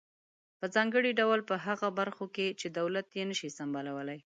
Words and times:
په 0.59 0.65
ځانګړي 0.75 1.11
ډول 1.19 1.39
په 1.49 1.55
هغه 1.65 1.87
برخو 1.99 2.25
کې 2.35 2.47
چې 2.59 2.67
دولت 2.77 3.07
یې 3.17 3.23
نشي 3.29 3.49
سمبالولای. 3.57 4.19